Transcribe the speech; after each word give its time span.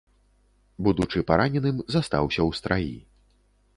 Будучы 0.87 1.21
параненым 1.31 1.77
застаўся 1.97 2.41
ў 2.49 2.51
страі. 2.61 2.93